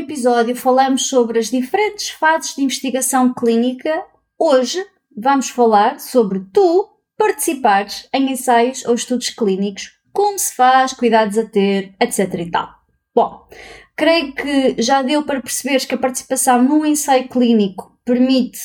[0.00, 4.02] Episódio falamos sobre as diferentes fases de investigação clínica,
[4.38, 4.82] hoje
[5.14, 11.44] vamos falar sobre tu participares em ensaios ou estudos clínicos, como se faz, cuidados a
[11.44, 12.68] ter, etc e tal.
[13.14, 13.46] Bom,
[13.94, 18.60] creio que já deu para perceberes que a participação num ensaio clínico permite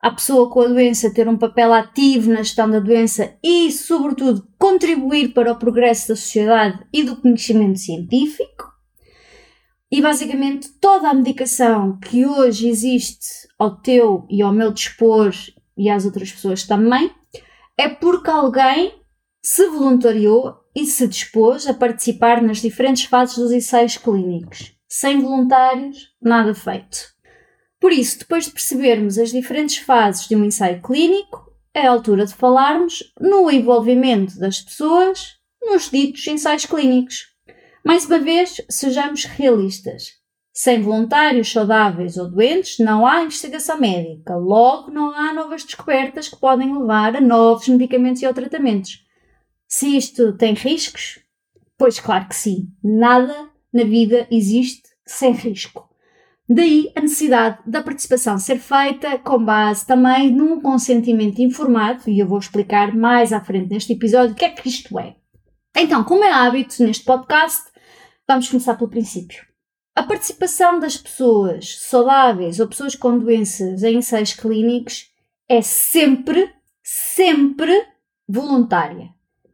[0.00, 4.48] à pessoa com a doença ter um papel ativo na gestão da doença e, sobretudo,
[4.58, 8.73] contribuir para o progresso da sociedade e do conhecimento científico.
[9.90, 15.32] E basicamente toda a medicação que hoje existe ao teu e ao meu dispor
[15.76, 17.10] e às outras pessoas também
[17.76, 18.94] é porque alguém
[19.42, 24.74] se voluntariou e se dispôs a participar nas diferentes fases dos ensaios clínicos.
[24.88, 27.14] Sem voluntários, nada feito.
[27.80, 32.24] Por isso, depois de percebermos as diferentes fases de um ensaio clínico, é a altura
[32.24, 37.33] de falarmos no envolvimento das pessoas nos ditos ensaios clínicos.
[37.84, 40.12] Mais uma vez, sejamos realistas.
[40.52, 44.36] Sem voluntários saudáveis ou doentes, não há investigação médica.
[44.36, 49.04] Logo, não há novas descobertas que podem levar a novos medicamentos e ou tratamentos.
[49.68, 51.18] Se isto tem riscos?
[51.76, 52.68] Pois claro que sim.
[52.82, 55.90] Nada na vida existe sem risco.
[56.48, 62.28] Daí a necessidade da participação ser feita com base também num consentimento informado, e eu
[62.28, 65.16] vou explicar mais à frente neste episódio o que é que isto é.
[65.76, 67.73] Então, como é hábito neste podcast,
[68.26, 69.44] Vamos começar pelo princípio.
[69.94, 75.10] A participação das pessoas saudáveis ou pessoas com doenças em ensaios clínicos
[75.46, 76.50] é sempre,
[76.82, 77.86] sempre
[78.26, 79.10] voluntária.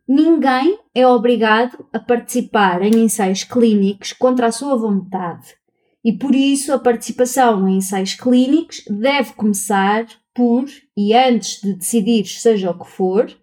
[0.07, 5.57] Ninguém é obrigado a participar em ensaios clínicos contra a sua vontade.
[6.05, 10.65] E por isso a participação em ensaios clínicos deve começar por,
[10.97, 13.37] e antes de decidir seja o que for,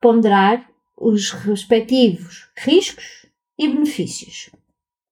[0.00, 3.23] ponderar os respectivos riscos
[3.58, 4.50] e benefícios.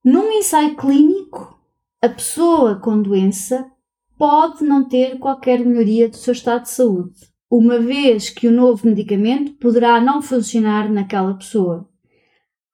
[0.05, 1.59] Num ensaio clínico,
[2.01, 3.71] a pessoa com doença
[4.19, 7.15] pode não ter qualquer melhoria do seu estado de saúde,
[7.51, 11.89] uma vez que o novo medicamento poderá não funcionar naquela pessoa.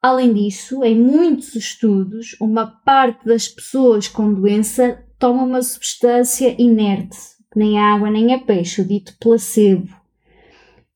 [0.00, 7.18] Além disso, em muitos estudos, uma parte das pessoas com doença toma uma substância inerte,
[7.52, 9.92] que nem água nem é peixe, o dito placebo.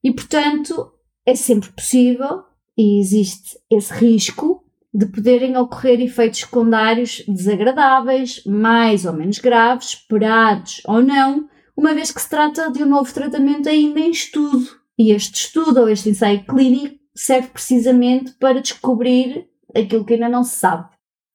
[0.02, 0.92] E, portanto,
[1.26, 2.44] é sempre possível
[2.76, 4.61] e existe esse risco
[4.92, 12.10] de poderem ocorrer efeitos secundários desagradáveis, mais ou menos graves, esperados ou não, uma vez
[12.10, 14.66] que se trata de um novo tratamento ainda em estudo.
[14.98, 20.44] E este estudo ou este ensaio clínico serve precisamente para descobrir aquilo que ainda não
[20.44, 20.88] se sabe.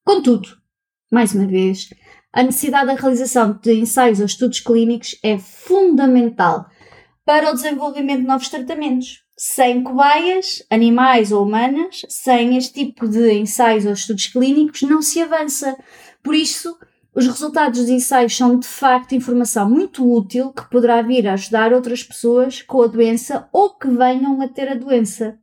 [0.04, 0.48] Contudo,
[1.10, 1.88] mais uma vez,
[2.32, 6.66] a necessidade da realização de ensaios ou estudos clínicos é fundamental
[7.28, 13.34] para o desenvolvimento de novos tratamentos sem cobaias, animais ou humanas, sem este tipo de
[13.34, 15.76] ensaios ou estudos clínicos, não se avança.
[16.22, 16.74] Por isso,
[17.14, 21.74] os resultados dos ensaios são de facto informação muito útil que poderá vir a ajudar
[21.74, 25.38] outras pessoas com a doença ou que venham a ter a doença.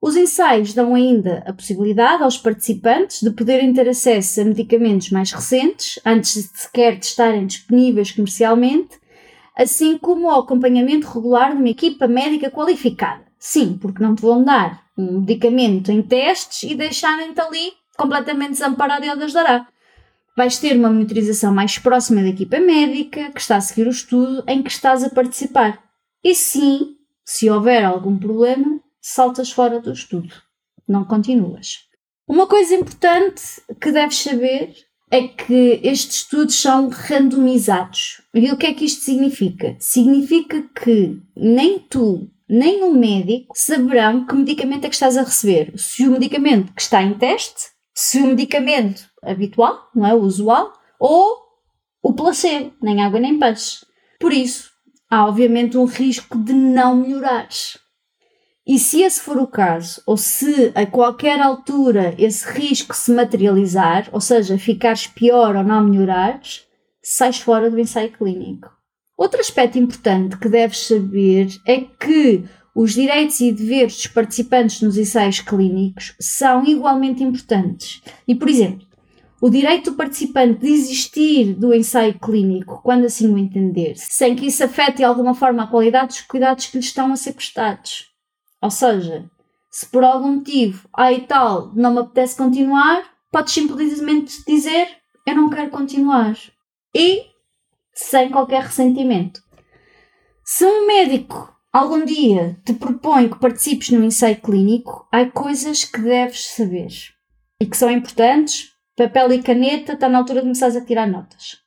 [0.00, 5.30] Os ensaios dão ainda a possibilidade aos participantes de poderem ter acesso a medicamentos mais
[5.32, 9.03] recentes, antes de sequer de estarem disponíveis comercialmente,
[9.56, 13.24] assim como ao acompanhamento regular de uma equipa médica qualificada.
[13.38, 19.04] Sim, porque não te vão dar um medicamento em testes e deixarem-te ali completamente desamparado
[19.04, 19.66] e onde dará.
[20.36, 24.42] Vais ter uma monitorização mais próxima da equipa médica que está a seguir o estudo
[24.48, 25.80] em que estás a participar.
[26.22, 30.34] E sim, se houver algum problema, saltas fora do estudo.
[30.88, 31.84] Não continuas.
[32.26, 33.42] Uma coisa importante
[33.80, 34.74] que deves saber
[35.14, 38.20] é que estes estudos são randomizados.
[38.34, 39.76] E o que é que isto significa?
[39.78, 45.72] Significa que nem tu, nem o médico saberão que medicamento é que estás a receber.
[45.76, 50.12] Se o medicamento que está em teste, se o medicamento habitual, não é?
[50.12, 51.36] O usual, ou
[52.02, 53.86] o placebo, nem água nem peixe.
[54.18, 54.68] Por isso,
[55.08, 57.78] há obviamente um risco de não melhorares.
[58.66, 64.08] E se esse for o caso, ou se a qualquer altura esse risco se materializar,
[64.10, 66.64] ou seja, ficares pior ou não melhorares,
[67.02, 68.72] sais fora do ensaio clínico.
[69.18, 72.44] Outro aspecto importante que deves saber é que
[72.74, 78.02] os direitos e deveres dos participantes nos ensaios clínicos são igualmente importantes.
[78.26, 78.86] E, por exemplo,
[79.42, 84.46] o direito do participante de desistir do ensaio clínico quando assim o entender, sem que
[84.46, 88.13] isso afete de alguma forma a qualidade dos cuidados que lhe estão a ser prestados.
[88.64, 89.30] Ou seja,
[89.70, 94.88] se por algum motivo, e tal, não me apetece continuar, podes simplesmente dizer
[95.26, 96.34] eu não quero continuar.
[96.94, 97.26] E
[97.92, 99.42] sem qualquer ressentimento.
[100.42, 106.00] Se um médico algum dia te propõe que participes num ensaio clínico, há coisas que
[106.00, 106.88] deves saber
[107.60, 108.72] e que são importantes.
[108.96, 111.58] Papel e caneta, está na altura de começar a tirar notas.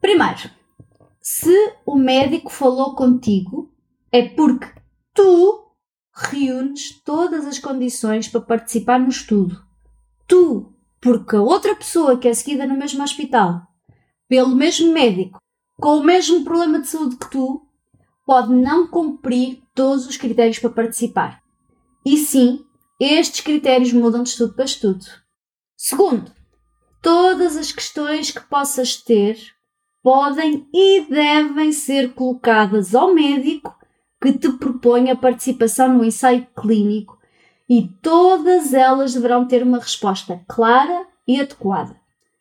[0.00, 0.50] Primeiro,
[1.20, 3.70] se o médico falou contigo,
[4.10, 4.72] é porque
[5.12, 5.65] tu
[6.16, 9.62] reúnes todas as condições para participar no estudo.
[10.26, 13.66] Tu, porque a outra pessoa que é seguida no mesmo hospital,
[14.26, 15.38] pelo mesmo médico,
[15.78, 17.62] com o mesmo problema de saúde que tu,
[18.24, 21.42] pode não cumprir todos os critérios para participar.
[22.04, 22.64] E sim,
[22.98, 25.04] estes critérios mudam de estudo para estudo.
[25.76, 26.32] Segundo,
[27.02, 29.38] todas as questões que possas ter
[30.02, 33.75] podem e devem ser colocadas ao médico
[34.32, 37.16] que te propõe a participação no ensaio clínico
[37.68, 41.96] e todas elas deverão ter uma resposta clara e adequada.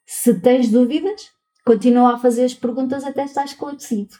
[0.05, 1.29] Se tens dúvidas,
[1.63, 4.15] continua a fazer as perguntas até estar esclarecido.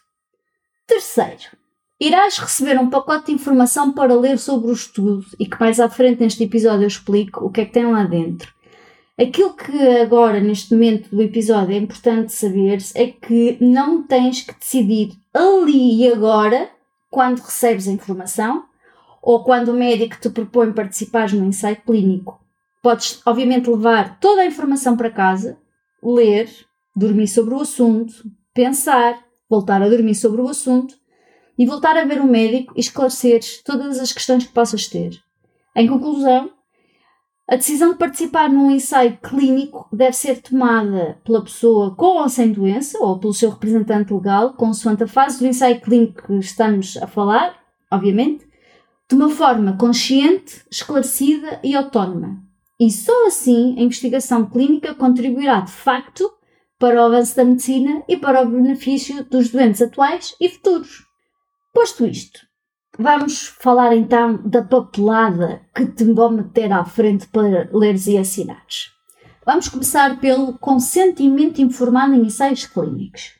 [0.87, 1.57] Terceiro,
[1.99, 5.89] irás receber um pacote de informação para ler sobre o estudo e que mais à
[5.89, 8.53] frente neste episódio eu explico o que é que tem lá dentro.
[9.19, 14.53] Aquilo que agora, neste momento do episódio, é importante saber é que não tens que
[14.53, 16.69] decidir ali e agora,
[17.15, 18.65] quando recebes a informação,
[19.21, 22.43] ou quando o médico te propõe participar no ensaio clínico.
[22.83, 25.57] Podes, obviamente, levar toda a informação para casa,
[26.03, 26.49] ler,
[26.93, 28.13] dormir sobre o assunto,
[28.53, 29.17] pensar,
[29.49, 30.93] voltar a dormir sobre o assunto
[31.57, 35.17] e voltar a ver o médico e esclarecer todas as questões que possas ter.
[35.73, 36.51] Em conclusão,
[37.47, 42.51] a decisão de participar num ensaio clínico deve ser tomada pela pessoa com ou sem
[42.51, 47.05] doença ou pelo seu representante legal, consoante a fase do ensaio clínico que estamos a
[47.05, 47.55] falar,
[47.91, 48.47] obviamente,
[49.07, 52.43] de uma forma consciente, esclarecida e autónoma.
[52.79, 56.29] E só assim a investigação clínica contribuirá de facto
[56.79, 61.05] para o avanço da medicina e para o benefício dos doentes atuais e futuros.
[61.71, 62.39] Posto isto,
[62.97, 68.91] vamos falar então da papelada que te vou meter à frente para leres e assinares.
[69.45, 73.33] Vamos começar pelo consentimento informado em ensaios clínicos.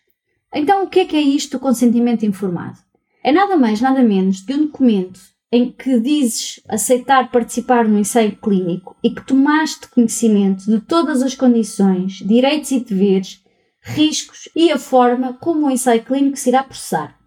[0.54, 2.78] Então, o que é que é isto do consentimento informado?
[3.24, 5.20] É nada mais, nada menos de um documento
[5.52, 11.34] em que dizes aceitar participar no ensaio clínico e que tomaste conhecimento de todas as
[11.34, 13.42] condições, direitos e deveres,
[13.82, 17.18] riscos e a forma como o ensaio clínico se irá processar.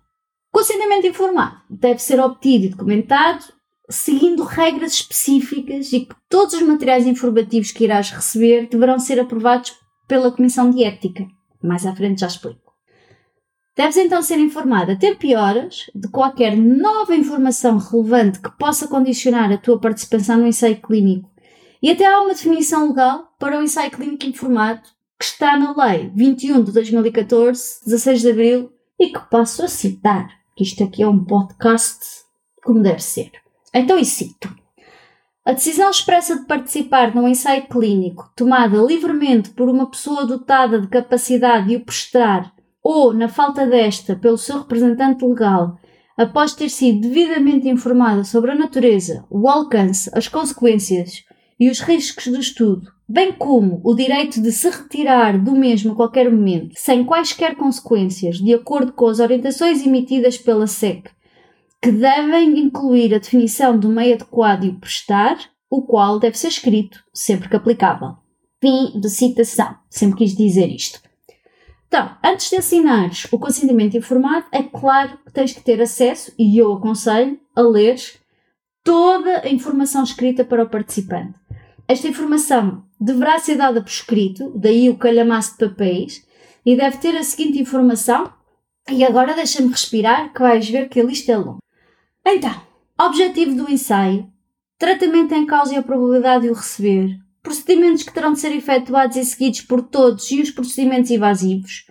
[0.58, 3.44] Consentimento informado deve ser obtido e documentado
[3.88, 9.72] seguindo regras específicas e que todos os materiais informativos que irás receber deverão ser aprovados
[10.08, 11.24] pela Comissão de Ética.
[11.62, 12.72] Mais à frente já explico.
[13.76, 18.88] Deves então ser informado a tempo e horas de qualquer nova informação relevante que possa
[18.88, 21.30] condicionar a tua participação no ensaio clínico.
[21.80, 24.82] E até há uma definição legal para o ensaio clínico informado
[25.16, 30.37] que está na Lei 21 de 2014, 16 de Abril, e que passo a citar,
[30.58, 32.04] que isto aqui é um podcast
[32.64, 33.30] como deve ser.
[33.72, 34.52] Então, e cito.
[35.46, 40.88] A decisão expressa de participar num ensaio clínico, tomada livremente por uma pessoa dotada de
[40.88, 45.78] capacidade de o prestar ou, na falta desta, pelo seu representante legal,
[46.16, 51.22] após ter sido devidamente informada sobre a natureza, o alcance, as consequências
[51.58, 55.96] e os riscos do estudo, bem como o direito de se retirar do mesmo a
[55.96, 61.10] qualquer momento, sem quaisquer consequências, de acordo com as orientações emitidas pela SEC,
[61.82, 65.38] que devem incluir a definição do meio adequado de o prestar,
[65.70, 68.16] o qual deve ser escrito sempre que aplicável.
[68.60, 69.76] Fim de citação.
[69.88, 71.00] Sempre quis dizer isto.
[71.86, 76.58] Então, antes de assinares o consentimento informado, é claro que tens que ter acesso, e
[76.58, 77.98] eu aconselho, a ler
[78.84, 81.38] toda a informação escrita para o participante.
[81.88, 86.22] Esta informação deverá ser dada por escrito, daí o calhamaço de papéis,
[86.64, 88.30] e deve ter a seguinte informação.
[88.90, 91.62] E agora deixa-me respirar, que vais ver que a lista é longa.
[92.26, 92.60] Então,
[93.00, 94.30] objetivo do ensaio:
[94.78, 99.16] tratamento em causa e a probabilidade de o receber, procedimentos que terão de ser efetuados
[99.16, 101.86] e seguidos por todos e os procedimentos evasivos,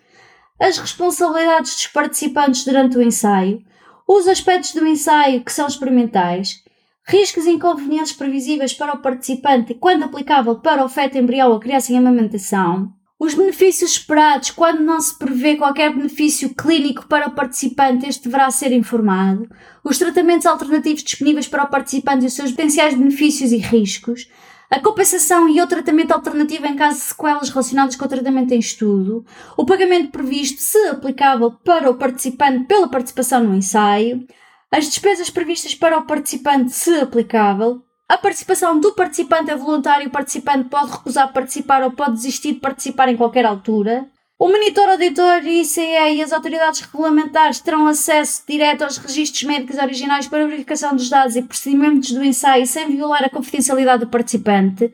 [0.60, 3.64] as responsabilidades dos participantes durante o ensaio,
[4.08, 6.64] os aspectos do ensaio que são experimentais,
[7.08, 11.94] riscos e inconvenientes previsíveis para o participante quando aplicável para o feto embrião ou criança
[11.94, 18.08] em amamentação, os benefícios esperados quando não se prevê qualquer benefício clínico para o participante,
[18.08, 19.48] este deverá ser informado,
[19.84, 24.30] os tratamentos alternativos disponíveis para o participante e os seus potenciais benefícios e riscos,
[24.70, 28.60] a compensação e o tratamento alternativo em caso de sequelas relacionadas com o tratamento em
[28.60, 34.28] estudo, o pagamento previsto, se aplicável, para o participante pela participação no ensaio,
[34.72, 40.12] as despesas previstas para o participante, se aplicável, a participação do participante é voluntária, o
[40.12, 44.08] participante pode recusar participar ou pode desistir de participar em qualquer altura.
[44.40, 50.28] O monitor auditor ICE e as autoridades regulamentares terão acesso direto aos registros médicos originais
[50.28, 54.94] para verificação dos dados e procedimentos do ensaio sem violar a confidencialidade do participante.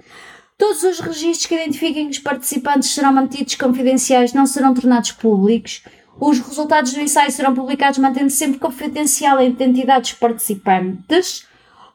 [0.57, 5.83] Todos os registros que identifiquem os participantes serão mantidos confidenciais, não serão tornados públicos.
[6.19, 11.47] Os resultados do ensaio serão publicados mantendo sempre confidencial a identidade dos participantes.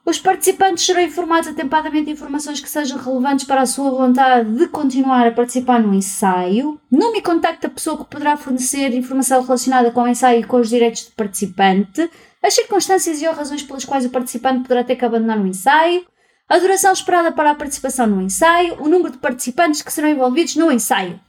[0.04, 4.66] Os participantes serão informados atempadamente de informações que sejam relevantes para a sua vontade de
[4.68, 6.80] continuar a participar no ensaio.
[6.90, 10.56] Nome e contacto da pessoa que poderá fornecer informação relacionada com o ensaio e com
[10.56, 12.10] os direitos do participante.
[12.42, 16.06] As circunstâncias e ou razões pelas quais o participante poderá ter que abandonar o ensaio.
[16.48, 18.82] A duração esperada para a participação no ensaio.
[18.82, 21.20] O número de participantes que serão envolvidos no ensaio.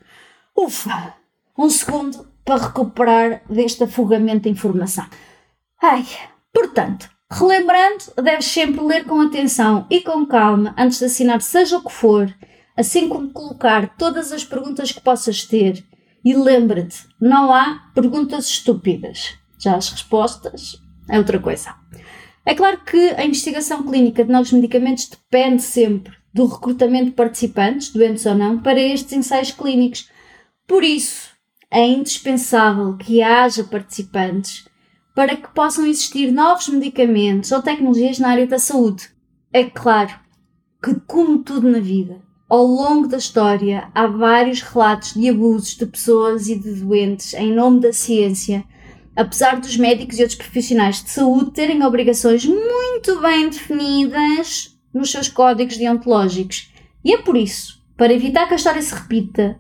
[0.56, 1.16] Ufa!
[1.58, 5.06] Um segundo para recuperar deste afogamento de informação.
[5.80, 6.04] Ai,
[6.52, 11.84] portanto, Relembrando, deves sempre ler com atenção e com calma antes de assinar seja o
[11.84, 12.36] que for,
[12.76, 15.86] assim como colocar todas as perguntas que possas ter.
[16.26, 19.36] E lembra-te, não há perguntas estúpidas.
[19.60, 21.76] Já as respostas é outra coisa.
[22.44, 27.94] É claro que a investigação clínica de novos medicamentos depende sempre do recrutamento de participantes,
[27.94, 30.10] doentes ou não, para estes ensaios clínicos.
[30.66, 31.30] Por isso,
[31.72, 34.68] é indispensável que haja participantes
[35.14, 39.10] para que possam existir novos medicamentos ou tecnologias na área da saúde.
[39.52, 40.18] É claro
[40.84, 45.86] que, como tudo na vida, ao longo da história há vários relatos de abusos de
[45.86, 48.64] pessoas e de doentes em nome da ciência,
[49.16, 55.28] apesar dos médicos e outros profissionais de saúde terem obrigações muito bem definidas nos seus
[55.28, 56.74] códigos deontológicos.
[57.04, 59.60] E é por isso, para evitar que a história se repita,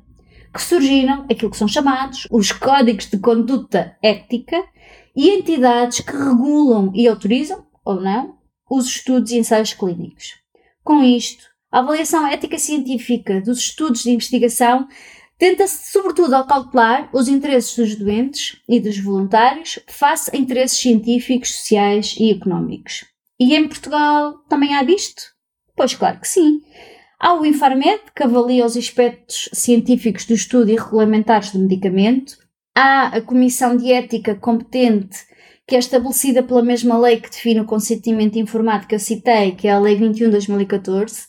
[0.53, 4.63] que surgiram aquilo que são chamados os códigos de conduta ética
[5.15, 8.37] e entidades que regulam e autorizam, ou não,
[8.69, 10.35] os estudos e ensaios clínicos.
[10.83, 14.87] Com isto, a avaliação ética científica dos estudos de investigação
[15.37, 22.15] tenta-se, sobretudo, calcular os interesses dos doentes e dos voluntários face a interesses científicos, sociais
[22.19, 23.05] e económicos.
[23.39, 25.23] E em Portugal também há disto?
[25.75, 26.61] Pois claro que sim.
[27.21, 32.37] Há o Infarmed, que avalia os aspectos científicos do estudo e regulamentares do medicamento,
[32.73, 35.17] há a Comissão de Ética competente,
[35.67, 39.67] que é estabelecida pela mesma lei que define o consentimento informado que eu citei, que
[39.67, 41.27] é a Lei 21 de 2014,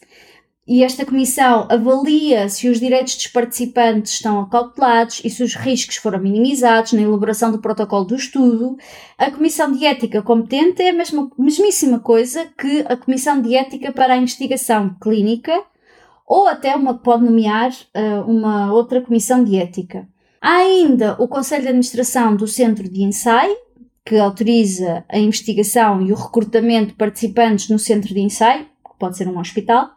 [0.73, 5.97] e esta comissão avalia se os direitos dos participantes estão calculados e se os riscos
[5.97, 8.77] foram minimizados na elaboração do protocolo do estudo.
[9.19, 13.91] A comissão de ética competente é a mesma, mesmíssima coisa que a comissão de ética
[13.91, 15.61] para a investigação clínica,
[16.31, 20.09] ou até uma pode nomear uh, uma outra comissão de ética.
[20.41, 23.57] Há ainda o Conselho de Administração do Centro de Ensaio,
[24.07, 29.17] que autoriza a investigação e o recrutamento de participantes no centro de ensaio, que pode
[29.17, 29.91] ser um hospital.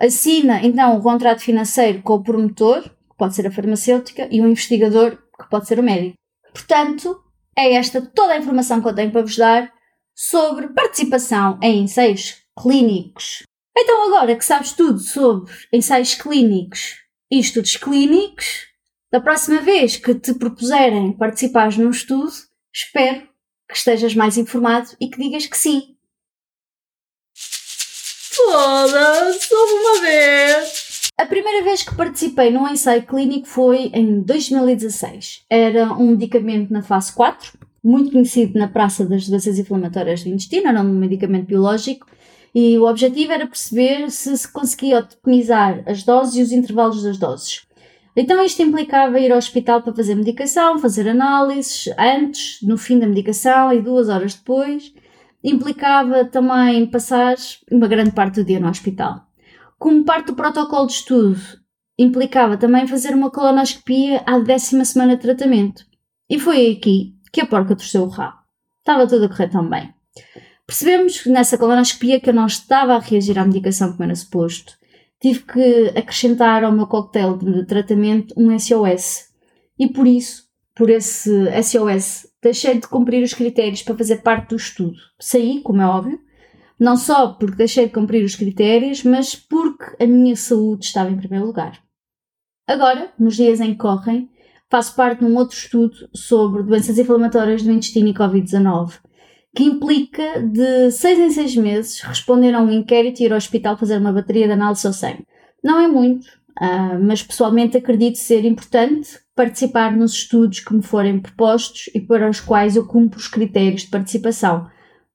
[0.00, 4.48] Assina então o contrato financeiro com o promotor, que pode ser a farmacêutica, e o
[4.48, 6.16] investigador, que pode ser o médico.
[6.54, 7.20] Portanto,
[7.54, 9.70] é esta toda a informação que eu tenho para vos dar
[10.14, 13.42] sobre participação em ensaios clínicos.
[13.78, 16.96] Então, agora que sabes tudo sobre ensaios clínicos
[17.30, 18.68] e estudos clínicos,
[19.12, 22.32] da próxima vez que te propuserem participar num estudo,
[22.74, 23.28] espero
[23.68, 25.94] que estejas mais informado e que digas que sim.
[27.34, 31.10] Foda-se, uma vez!
[31.18, 35.44] A primeira vez que participei num ensaio clínico foi em 2016.
[35.48, 40.68] Era um medicamento na fase 4, muito conhecido na praça das doenças inflamatórias do intestino,
[40.68, 42.06] era um medicamento biológico,
[42.58, 47.18] e o objetivo era perceber se se conseguia otimizar as doses e os intervalos das
[47.18, 47.66] doses.
[48.16, 53.06] Então isto implicava ir ao hospital para fazer medicação, fazer análises antes, no fim da
[53.06, 54.90] medicação e duas horas depois.
[55.44, 57.36] Implicava também passar
[57.70, 59.26] uma grande parte do dia no hospital.
[59.78, 61.38] Como parte do protocolo de estudo,
[61.98, 65.84] implicava também fazer uma colonoscopia à décima semana de tratamento.
[66.26, 68.38] E foi aqui que a porca torceu o rabo.
[68.78, 69.92] Estava tudo a correr tão bem.
[70.66, 74.76] Percebemos nessa colonoscopia que eu não estava a reagir à medicação como era suposto
[75.20, 79.28] tive que acrescentar ao meu coquetel de tratamento um SOS.
[79.78, 80.44] E por isso,
[80.74, 81.30] por esse
[81.62, 84.96] SOS, deixei de cumprir os critérios para fazer parte do estudo.
[85.18, 86.20] Saí, como é óbvio,
[86.78, 91.16] não só porque deixei de cumprir os critérios, mas porque a minha saúde estava em
[91.16, 91.82] primeiro lugar.
[92.66, 94.28] Agora, nos dias em que correm,
[94.68, 98.98] faço parte de um outro estudo sobre doenças inflamatórias do intestino e Covid-19,
[99.56, 103.78] que implica de seis em seis meses responder a um inquérito e ir ao hospital
[103.78, 105.26] fazer uma bateria de análise ao sangue.
[105.64, 106.26] Não é muito,
[106.60, 112.28] uh, mas pessoalmente acredito ser importante participar nos estudos que me forem propostos e para
[112.28, 114.68] os quais eu cumpro os critérios de participação.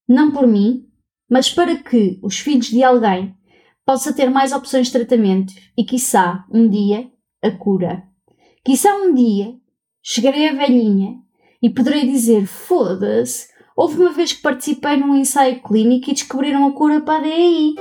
[0.09, 0.87] Não por mim,
[1.29, 3.35] mas para que os filhos de alguém
[3.85, 7.07] possa ter mais opções de tratamento e, quiçá, um dia,
[7.43, 8.03] a cura.
[8.65, 9.53] Quiçá um dia
[10.01, 11.19] chegarei a velhinha
[11.61, 13.50] e poderei dizer: foda-se,
[13.81, 17.73] houve uma vez que participei num ensaio clínico e descobriram a cura para a DAI.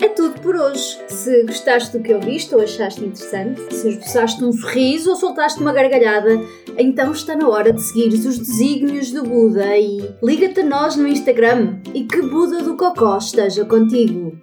[0.00, 1.00] É tudo por hoje.
[1.08, 5.72] Se gostaste do que ouviste ou achaste interessante, se esboçaste um sorriso ou soltaste uma
[5.72, 6.40] gargalhada,
[6.78, 11.08] então está na hora de seguir os desígnios do Buda e liga-te a nós no
[11.08, 14.38] Instagram e que Buda do Cocó esteja contigo.